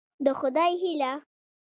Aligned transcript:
د 0.25 0.27
خدای 0.39 0.71
هيله 0.81 1.11